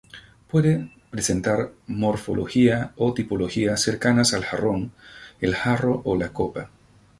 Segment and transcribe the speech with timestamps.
[0.49, 4.91] Puede presentar morfología o tipología cercanas al jarrón,
[5.41, 6.71] el jarro o la copa.